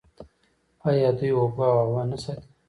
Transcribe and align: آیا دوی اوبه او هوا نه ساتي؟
آیا 0.87 1.09
دوی 1.17 1.31
اوبه 1.37 1.65
او 1.73 1.79
هوا 1.85 2.01
نه 2.11 2.17
ساتي؟ 2.23 2.49